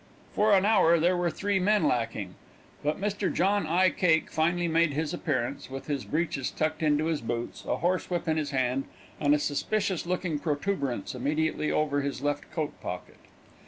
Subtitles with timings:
[0.33, 2.33] For an hour there were three men lacking;
[2.81, 3.31] but Mr.
[3.31, 3.91] John I.
[3.91, 8.35] Cake finally made his appearance, with his breeches tucked into his boots, a horsewhip in
[8.37, 8.85] his hand,
[9.19, 13.17] and a suspicious looking protuberance immediately over his left coat pocket.